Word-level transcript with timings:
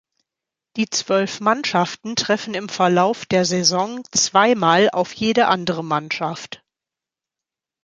Die 0.77 0.89
zwölf 0.89 1.41
Mannschaften 1.41 2.15
treffen 2.15 2.55
im 2.55 2.69
Verlauf 2.69 3.27
der 3.27 3.45
Saison 3.45 4.01
zweimal 4.11 4.89
auf 4.89 5.13
jede 5.13 5.45
andere 5.45 5.83
Mannschaft. 5.83 6.63